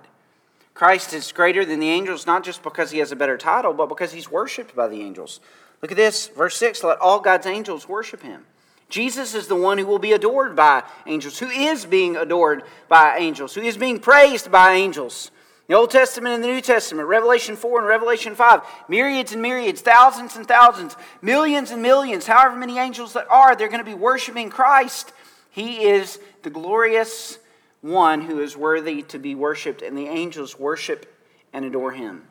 [0.77, 3.89] Christ is greater than the angels, not just because he has a better title, but
[3.89, 5.39] because he's worshiped by the angels.
[5.81, 8.45] Look at this, verse 6 let all God's angels worship him.
[8.87, 13.17] Jesus is the one who will be adored by angels, who is being adored by
[13.17, 15.31] angels, who is being praised by angels.
[15.65, 19.81] The Old Testament and the New Testament, Revelation 4 and Revelation 5, myriads and myriads,
[19.81, 23.95] thousands and thousands, millions and millions, however many angels that are, they're going to be
[23.95, 25.11] worshiping Christ.
[25.49, 27.39] He is the glorious
[27.87, 31.13] one who is worthy to be worshiped, and the angels worship
[31.53, 32.27] and adore him.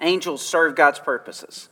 [0.00, 1.68] Angels serve God's purposes.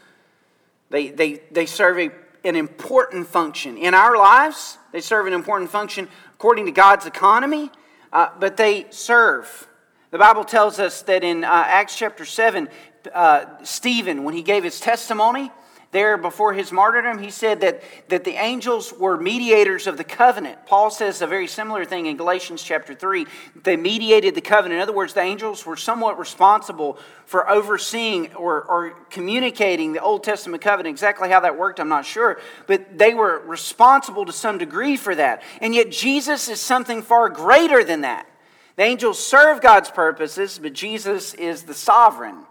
[0.91, 2.11] They, they, they serve a
[2.47, 3.77] an important function.
[3.77, 7.71] In our lives, they serve an important function according to God's economy,
[8.13, 9.69] uh, but they serve.
[10.13, 12.69] The Bible tells us that in uh, Acts chapter 7,
[13.13, 15.51] uh, Stephen, when he gave his testimony,
[15.97, 20.67] there before his martyrdom, he said that, that the angels were mediators of the covenant.
[20.67, 23.25] Paul says a very similar thing in Galatians chapter 3.
[23.63, 24.75] They mediated the covenant.
[24.77, 30.23] In other words, the angels were somewhat responsible for overseeing or, or communicating the Old
[30.23, 30.93] Testament covenant.
[30.93, 32.39] Exactly how that worked, I'm not sure.
[32.67, 35.43] But they were responsible to some degree for that.
[35.63, 38.29] And yet, Jesus is something far greater than that.
[38.77, 42.45] The angels serve God's purposes, but Jesus is the sovereign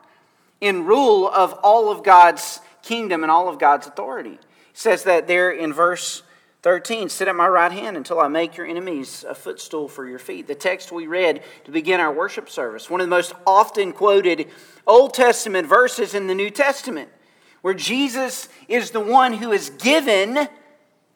[0.61, 4.31] in rule of all of God's kingdom and all of God's authority.
[4.31, 4.37] He
[4.73, 6.23] says that there in verse
[6.65, 10.17] 13 Sit at my right hand until I make your enemies a footstool for your
[10.17, 10.47] feet.
[10.47, 14.47] The text we read to begin our worship service, one of the most often quoted
[14.87, 17.09] Old Testament verses in the New Testament,
[17.61, 20.47] where Jesus is the one who is given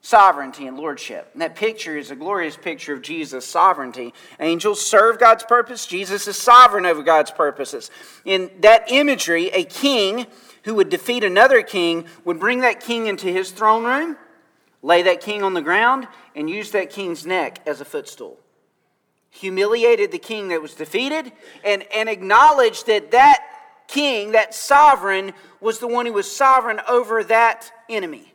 [0.01, 1.29] sovereignty and lordship.
[1.33, 4.13] And that picture is a glorious picture of Jesus' sovereignty.
[4.39, 7.91] Angels serve God's purpose, Jesus is sovereign over God's purposes.
[8.23, 10.27] In that imagery, a king
[10.63, 14.17] who would defeat another king would bring that king into his throne room,
[14.81, 18.39] lay that king on the ground, and use that king's neck as a footstool.
[19.31, 21.31] Humiliated the king that was defeated
[21.63, 23.43] and, and acknowledged that that
[23.87, 28.33] king, that sovereign, was the one who was sovereign over that enemy.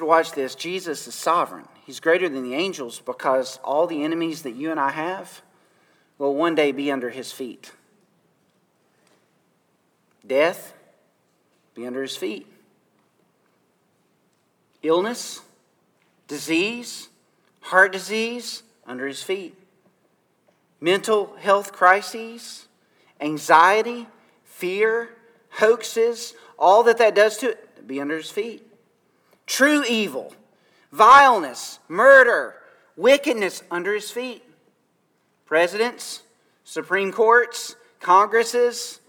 [0.00, 0.54] Watch this.
[0.54, 1.66] Jesus is sovereign.
[1.84, 5.42] He's greater than the angels because all the enemies that you and I have
[6.16, 7.72] will one day be under his feet.
[10.26, 10.74] Death,
[11.74, 12.46] be under his feet.
[14.82, 15.40] Illness,
[16.28, 17.08] disease,
[17.60, 19.54] heart disease, under his feet.
[20.82, 22.66] mental health crises,
[23.20, 24.06] anxiety,
[24.44, 25.10] fear,
[25.50, 28.66] hoaxes, all that that does to it, be under his feet.
[29.46, 30.34] True evil,
[30.90, 32.56] vileness, murder,
[32.96, 34.42] wickedness under his feet.
[35.46, 36.22] Presidents,
[36.64, 39.00] Supreme Courts, Congresses,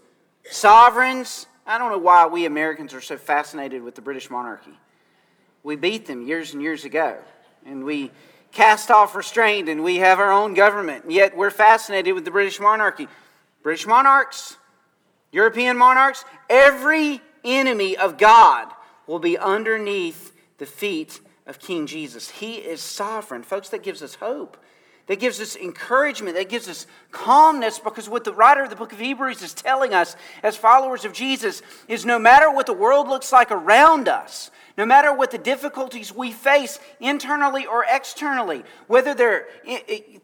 [0.50, 1.46] sovereigns.
[1.66, 4.78] I don't know why we Americans are so fascinated with the British monarchy.
[5.62, 7.16] We beat them years and years ago,
[7.64, 8.10] and we
[8.52, 12.30] cast off restraint, and we have our own government, and yet we're fascinated with the
[12.30, 13.08] British monarchy.
[13.62, 14.58] British monarchs,
[15.32, 18.68] European monarchs, every enemy of God
[19.06, 22.30] will be underneath the feet of King Jesus.
[22.30, 23.42] He is sovereign.
[23.42, 24.56] Folks, that gives us hope.
[25.06, 26.36] That gives us encouragement.
[26.36, 29.92] That gives us calmness because what the writer of the book of Hebrews is telling
[29.92, 34.50] us as followers of Jesus is no matter what the world looks like around us,
[34.78, 39.46] no matter what the difficulties we face internally or externally, whether they're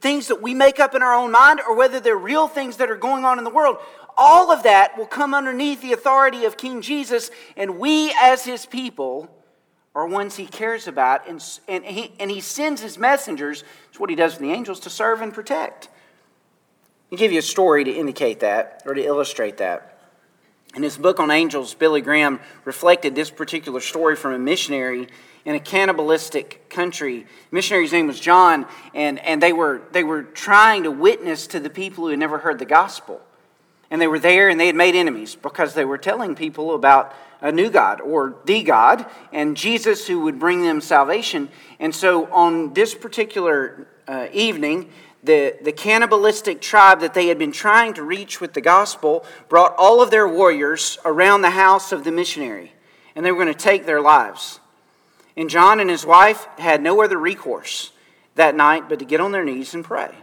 [0.00, 2.90] things that we make up in our own mind or whether they're real things that
[2.90, 3.76] are going on in the world,
[4.16, 8.66] all of that will come underneath the authority of King Jesus, and we as his
[8.66, 9.30] people
[10.00, 14.08] are ones he cares about, and, and, he, and he sends his messengers, it's what
[14.08, 15.88] he does with the angels, to serve and protect.
[17.12, 19.98] I'll give you a story to indicate that, or to illustrate that.
[20.74, 25.08] In his book on angels, Billy Graham reflected this particular story from a missionary
[25.44, 27.20] in a cannibalistic country.
[27.20, 31.60] The missionary's name was John, and, and they, were, they were trying to witness to
[31.60, 33.20] the people who had never heard the gospel.
[33.90, 37.14] And they were there and they had made enemies because they were telling people about
[37.40, 41.48] a new God or the God and Jesus who would bring them salvation.
[41.78, 44.90] And so on this particular uh, evening,
[45.22, 49.74] the, the cannibalistic tribe that they had been trying to reach with the gospel brought
[49.76, 52.72] all of their warriors around the house of the missionary,
[53.14, 54.60] and they were going to take their lives.
[55.36, 57.92] And John and his wife had no other recourse
[58.34, 60.14] that night but to get on their knees and pray.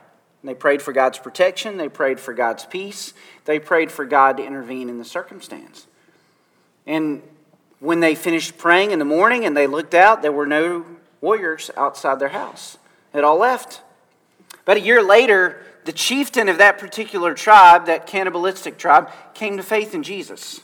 [0.44, 3.14] They prayed for God's protection, they prayed for God's peace,
[3.46, 5.88] they prayed for God to intervene in the circumstance.
[6.86, 7.22] And
[7.80, 10.86] when they finished praying in the morning and they looked out, there were no
[11.22, 12.78] warriors outside their house.
[13.14, 13.82] Had all left.
[14.64, 19.64] About a year later, the chieftain of that particular tribe, that cannibalistic tribe, came to
[19.64, 20.62] faith in Jesus.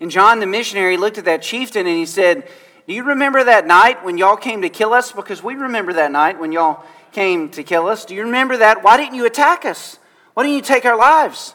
[0.00, 2.48] And John the missionary looked at that chieftain and he said,
[2.86, 5.12] Do you remember that night when y'all came to kill us?
[5.12, 6.84] Because we remember that night when y'all
[7.16, 8.04] came to kill us.
[8.04, 8.84] Do you remember that?
[8.84, 9.98] Why didn't you attack us?
[10.34, 11.54] Why didn't you take our lives?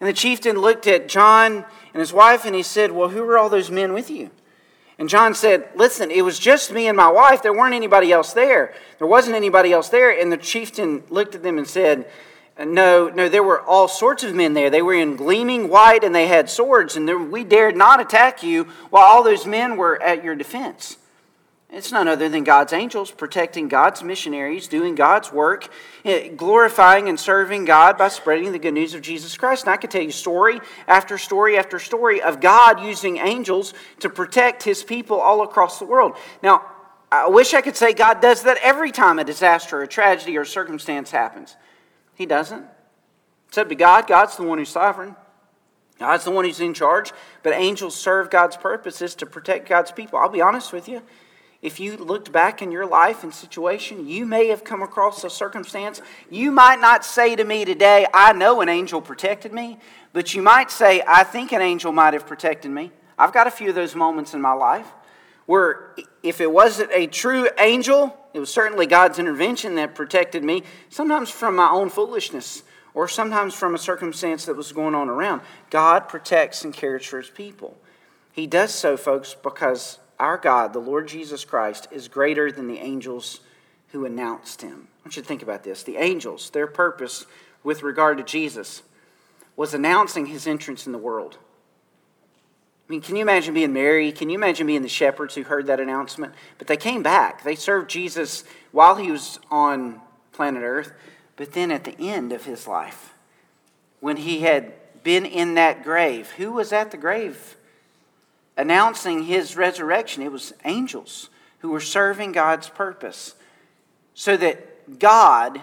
[0.00, 3.38] And the chieftain looked at John and his wife and he said, Well, who were
[3.38, 4.30] all those men with you?
[4.98, 7.40] And John said, Listen, it was just me and my wife.
[7.40, 8.74] There weren't anybody else there.
[8.98, 10.10] There wasn't anybody else there.
[10.10, 12.10] And the chieftain looked at them and said,
[12.58, 14.70] uh, No, no, there were all sorts of men there.
[14.70, 18.64] They were in gleaming white and they had swords, and we dared not attack you
[18.90, 20.96] while all those men were at your defense.
[21.72, 25.68] It's none other than God's angels protecting God's missionaries, doing God's work,
[26.04, 29.64] eh, glorifying and serving God by spreading the good news of Jesus Christ.
[29.64, 34.10] And I could tell you story after story after story of God using angels to
[34.10, 36.16] protect his people all across the world.
[36.42, 36.64] Now,
[37.12, 40.42] I wish I could say God does that every time a disaster, a tragedy, or
[40.42, 41.56] a circumstance happens.
[42.14, 42.66] He doesn't.
[43.48, 44.08] It's up to God.
[44.08, 45.14] God's the one who's sovereign.
[46.00, 47.12] God's the one who's in charge.
[47.44, 50.18] But angels serve God's purposes to protect God's people.
[50.18, 51.02] I'll be honest with you.
[51.62, 55.30] If you looked back in your life and situation, you may have come across a
[55.30, 56.00] circumstance.
[56.30, 59.78] You might not say to me today, I know an angel protected me,
[60.14, 62.92] but you might say, I think an angel might have protected me.
[63.18, 64.90] I've got a few of those moments in my life
[65.44, 70.62] where if it wasn't a true angel, it was certainly God's intervention that protected me,
[70.88, 72.62] sometimes from my own foolishness
[72.94, 75.42] or sometimes from a circumstance that was going on around.
[75.68, 77.76] God protects and cares for his people.
[78.32, 82.78] He does so, folks, because our God, the Lord Jesus Christ, is greater than the
[82.78, 83.40] angels
[83.88, 84.88] who announced him.
[85.00, 85.82] I want you to think about this.
[85.82, 87.26] The angels, their purpose
[87.64, 88.82] with regard to Jesus
[89.56, 91.38] was announcing his entrance in the world.
[92.88, 94.12] I mean, can you imagine being Mary?
[94.12, 96.34] Can you imagine being the shepherds who heard that announcement?
[96.58, 97.42] But they came back.
[97.42, 100.00] They served Jesus while he was on
[100.32, 100.92] planet Earth,
[101.36, 103.14] but then at the end of his life,
[104.00, 107.56] when he had been in that grave, who was at the grave?
[108.60, 113.34] Announcing his resurrection, it was angels who were serving God's purpose
[114.12, 115.62] so that God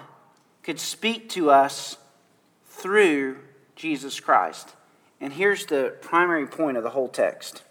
[0.63, 1.97] could speak to us
[2.65, 3.38] through
[3.76, 4.74] Jesus Christ.
[5.21, 7.61] And here's the primary point of the whole text.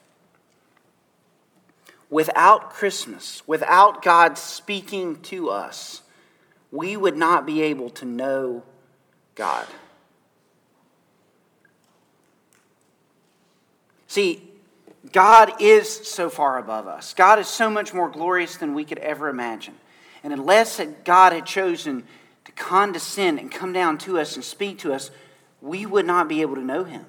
[2.08, 6.02] Without Christmas, without God speaking to us,
[6.70, 8.62] we would not be able to know
[9.34, 9.66] God.
[14.06, 14.45] See,
[15.16, 17.14] God is so far above us.
[17.14, 19.72] God is so much more glorious than we could ever imagine.
[20.22, 22.04] And unless God had chosen
[22.44, 25.10] to condescend and come down to us and speak to us,
[25.62, 27.06] we would not be able to know him.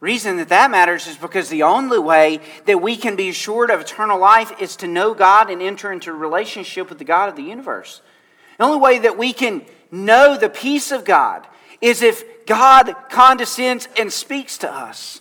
[0.00, 3.80] Reason that that matters is because the only way that we can be assured of
[3.80, 7.36] eternal life is to know God and enter into a relationship with the God of
[7.36, 8.02] the universe.
[8.56, 11.46] The only way that we can know the peace of God
[11.80, 15.20] is if God condescends and speaks to us.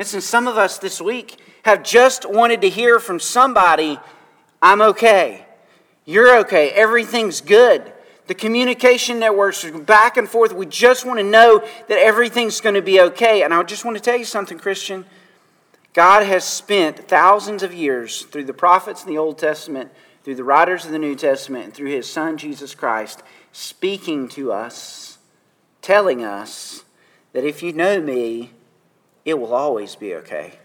[0.00, 3.98] Since some of us this week have just wanted to hear from somebody,
[4.62, 5.44] I'm okay.
[6.04, 6.70] You're okay.
[6.70, 7.92] Everything's good.
[8.28, 10.52] The communication networks are back and forth.
[10.52, 13.42] We just want to know that everything's going to be okay.
[13.42, 15.04] And I just want to tell you something, Christian.
[15.94, 19.90] God has spent thousands of years through the prophets in the Old Testament,
[20.22, 23.22] through the writers of the New Testament, and through his son Jesus Christ,
[23.52, 25.18] speaking to us,
[25.82, 26.84] telling us
[27.32, 28.52] that if you know me,
[29.28, 30.58] it will always be okay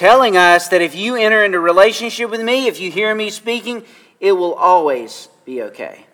[0.00, 3.84] telling us that if you enter into relationship with me, if you hear me speaking,
[4.18, 6.06] it will always be okay.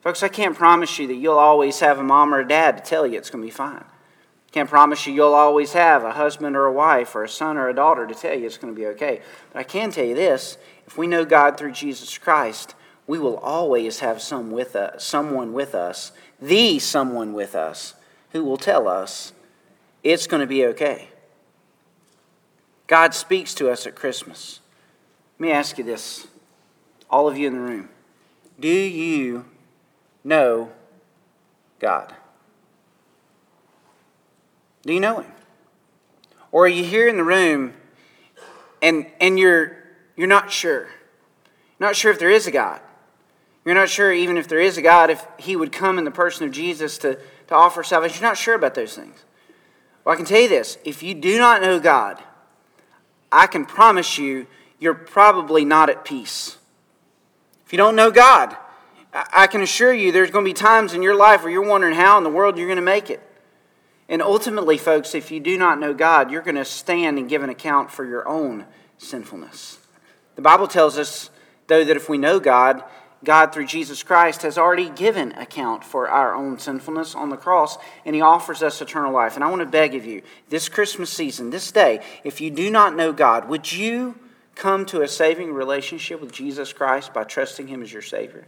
[0.00, 2.82] Folks, I can't promise you that you'll always have a mom or a dad to
[2.82, 3.84] tell you it's going to be fine.
[4.52, 7.68] Can't promise you you'll always have a husband or a wife or a son or
[7.68, 9.20] a daughter to tell you it's going to be okay.
[9.52, 10.56] But I can tell you this
[10.86, 12.74] if we know God through Jesus Christ,
[13.06, 17.96] we will always have some with us, someone with us, the someone with us,
[18.32, 19.34] who will tell us
[20.04, 21.08] it's going to be okay.
[22.86, 24.60] God speaks to us at Christmas.
[25.38, 26.28] Let me ask you this,
[27.10, 27.88] all of you in the room.
[28.60, 29.46] Do you
[30.22, 30.70] know
[31.80, 32.14] God?
[34.82, 35.32] Do you know Him?
[36.52, 37.72] Or are you here in the room
[38.80, 39.76] and, and you're,
[40.16, 40.88] you're not sure?
[41.80, 42.80] Not sure if there is a God.
[43.64, 46.10] You're not sure, even if there is a God, if He would come in the
[46.10, 48.20] person of Jesus to, to offer salvation.
[48.20, 49.24] You're not sure about those things.
[50.04, 52.22] Well, I can tell you this if you do not know God,
[53.32, 54.46] I can promise you,
[54.78, 56.58] you're probably not at peace.
[57.66, 58.56] If you don't know God,
[59.12, 61.94] I can assure you there's going to be times in your life where you're wondering
[61.94, 63.22] how in the world you're going to make it.
[64.08, 67.42] And ultimately, folks, if you do not know God, you're going to stand and give
[67.42, 68.66] an account for your own
[68.98, 69.78] sinfulness.
[70.36, 71.30] The Bible tells us,
[71.68, 72.84] though, that if we know God,
[73.24, 77.78] God, through Jesus Christ, has already given account for our own sinfulness on the cross,
[78.04, 79.34] and He offers us eternal life.
[79.34, 82.70] And I want to beg of you, this Christmas season, this day, if you do
[82.70, 84.18] not know God, would you
[84.54, 88.46] come to a saving relationship with Jesus Christ by trusting Him as your Savior?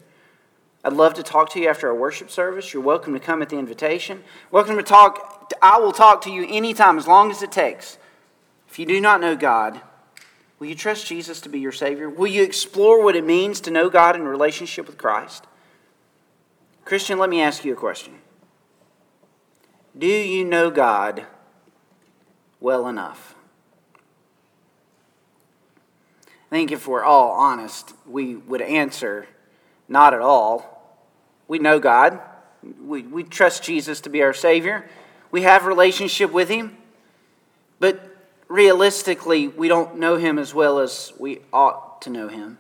[0.85, 2.73] I'd love to talk to you after our worship service.
[2.73, 4.23] You're welcome to come at the invitation.
[4.53, 5.53] Welcome to talk.
[5.61, 7.99] I will talk to you anytime, as long as it takes.
[8.69, 9.81] If you do not know God,
[10.59, 12.09] Will you trust Jesus to be your Savior?
[12.09, 15.47] Will you explore what it means to know God in relationship with Christ?
[16.85, 18.15] Christian, let me ask you a question.
[19.99, 21.27] Do you know God
[22.61, 23.35] well enough?
[26.27, 29.27] I think if we're all honest, we would answer
[29.89, 30.99] not at all.
[31.49, 32.21] We know God.
[32.83, 34.89] We, we trust Jesus to be our Savior.
[35.31, 36.77] We have relationship with Him.
[38.57, 42.57] Realistically, we don't know him as well as we ought to know him.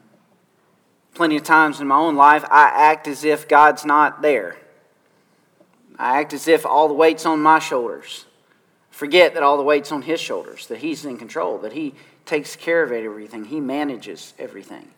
[1.14, 4.59] Plenty of times in my own life, I act as if God's not there.
[5.99, 8.26] I act as if all the weight's on my shoulders.
[8.90, 11.94] Forget that all the weight's on his shoulders, that he's in control, that he
[12.26, 14.90] takes care of everything, he manages everything.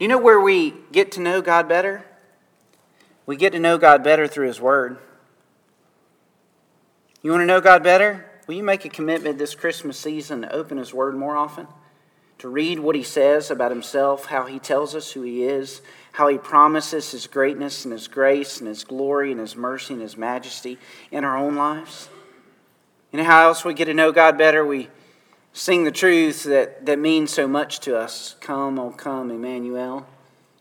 [0.00, 2.02] You know where we get to know God better?
[3.26, 4.96] We get to know God better through his word.
[7.20, 8.24] You want to know God better?
[8.46, 11.66] Will you make a commitment this Christmas season to open His Word more often?
[12.38, 15.80] To read what He says about Himself, how He tells us who He is,
[16.12, 20.02] how He promises His greatness and His grace and His glory and His mercy and
[20.02, 20.78] His majesty
[21.10, 22.10] in our own lives?
[23.12, 24.66] And how else we get to know God better?
[24.66, 24.88] We
[25.54, 28.34] sing the truths that, that mean so much to us.
[28.40, 30.06] Come, oh come, Emmanuel,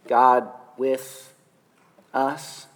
[0.08, 1.34] God with
[2.14, 2.68] us.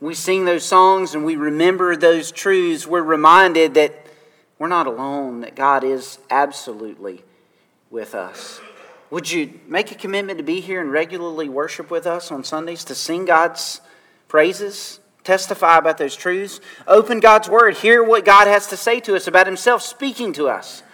[0.00, 2.86] We sing those songs and we remember those truths.
[2.86, 4.01] We're reminded that
[4.62, 7.24] we're not alone, that God is absolutely
[7.90, 8.60] with us.
[9.10, 12.84] Would you make a commitment to be here and regularly worship with us on Sundays,
[12.84, 13.80] to sing God's
[14.28, 19.16] praises, testify about those truths, open God's Word, hear what God has to say to
[19.16, 20.84] us about Himself, speaking to us?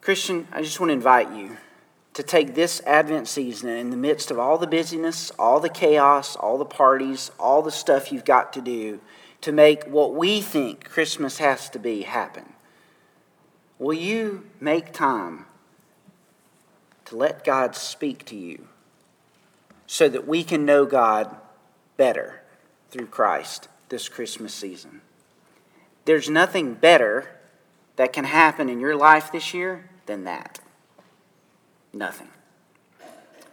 [0.00, 1.56] Christian, I just want to invite you
[2.14, 6.34] to take this Advent season in the midst of all the busyness, all the chaos,
[6.34, 8.98] all the parties, all the stuff you've got to do
[9.44, 12.54] to make what we think Christmas has to be happen.
[13.78, 15.44] Will you make time
[17.04, 18.68] to let God speak to you
[19.86, 21.36] so that we can know God
[21.98, 22.40] better
[22.90, 25.02] through Christ this Christmas season?
[26.06, 27.28] There's nothing better
[27.96, 30.58] that can happen in your life this year than that.
[31.92, 32.28] Nothing.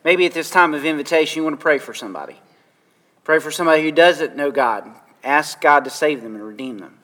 [0.05, 2.37] maybe at this time of invitation, you want to pray for somebody.
[3.25, 4.89] Pray for somebody who doesn't know God.
[5.23, 6.97] Ask God to save them and redeem them.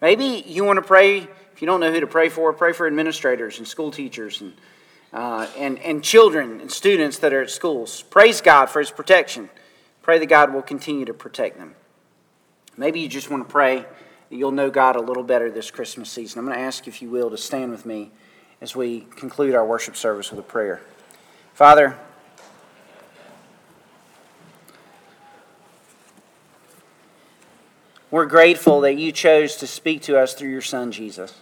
[0.00, 2.86] Maybe you want to pray, if you don't know who to pray for, pray for
[2.86, 4.52] administrators and school teachers and,
[5.12, 8.02] uh, and, and children and students that are at schools.
[8.02, 9.50] Praise God for His protection.
[10.02, 11.74] Pray that God will continue to protect them.
[12.76, 13.84] Maybe you just want to pray
[14.30, 16.38] that you'll know God a little better this Christmas season.
[16.38, 18.12] I'm going to ask if you will, to stand with me
[18.60, 20.80] as we conclude our worship service with a prayer.
[21.54, 21.98] Father,
[28.10, 31.34] we're grateful that you chose to speak to us through your Son, Jesus.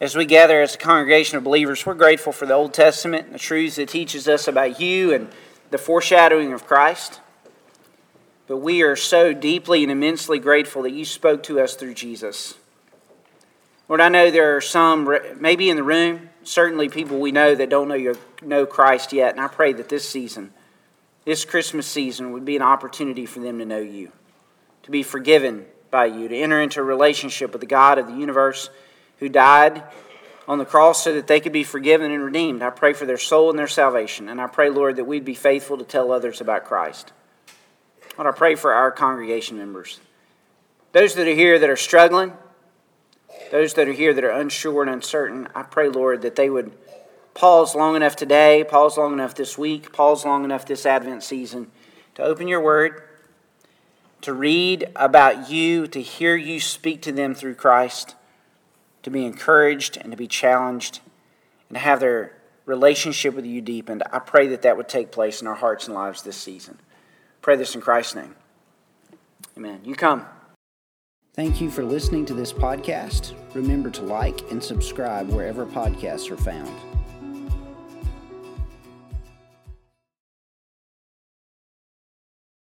[0.00, 3.34] As we gather as a congregation of believers, we're grateful for the Old Testament and
[3.34, 5.28] the truths it teaches us about you and
[5.70, 7.20] the foreshadowing of Christ.
[8.46, 12.54] But we are so deeply and immensely grateful that you spoke to us through Jesus.
[13.88, 17.68] Lord, I know there are some, maybe in the room, certainly people we know that
[17.68, 19.32] don't know, your, know Christ yet.
[19.32, 20.52] And I pray that this season,
[21.24, 24.12] this Christmas season, would be an opportunity for them to know you,
[24.88, 28.14] to be forgiven by you, to enter into a relationship with the God of the
[28.14, 28.70] universe
[29.18, 29.82] who died
[30.46, 32.62] on the cross so that they could be forgiven and redeemed.
[32.62, 34.30] I pray for their soul and their salvation.
[34.30, 37.12] And I pray, Lord, that we'd be faithful to tell others about Christ.
[38.16, 40.00] Lord, I pray for our congregation members.
[40.92, 42.32] Those that are here that are struggling,
[43.50, 46.72] those that are here that are unsure and uncertain, I pray, Lord, that they would
[47.34, 51.70] pause long enough today, pause long enough this week, pause long enough this Advent season
[52.14, 53.02] to open your word,
[54.22, 58.14] to read about you, to hear you speak to them through Christ,
[59.02, 61.00] to be encouraged and to be challenged,
[61.68, 64.02] and to have their relationship with you deepened.
[64.12, 66.78] I pray that that would take place in our hearts and lives this season.
[67.40, 68.34] Pray this in Christ's name.
[69.56, 69.80] Amen.
[69.84, 70.26] You come.
[71.34, 73.34] Thank you for listening to this podcast.
[73.54, 76.97] Remember to like and subscribe wherever podcasts are found.